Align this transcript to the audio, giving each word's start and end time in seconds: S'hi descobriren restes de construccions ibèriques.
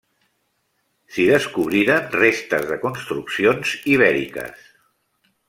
S'hi 1.17 1.25
descobriren 1.31 2.07
restes 2.15 2.65
de 2.73 2.79
construccions 2.87 3.75
ibèriques. 3.93 4.67